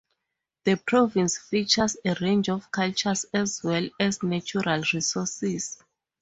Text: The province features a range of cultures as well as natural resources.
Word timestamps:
The 0.63 0.77
province 0.77 1.37
features 1.37 1.95
a 2.03 2.15
range 2.19 2.49
of 2.49 2.71
cultures 2.71 3.27
as 3.35 3.61
well 3.63 3.87
as 3.99 4.23
natural 4.23 4.81
resources. 4.95 5.77